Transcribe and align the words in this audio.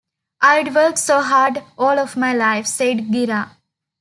"I'd 0.41 0.73
worked 0.73 0.97
so 0.97 1.21
hard 1.21 1.63
all 1.77 2.03
my 2.15 2.33
life", 2.33 2.65
said 2.65 3.11
Gira. 3.11 3.51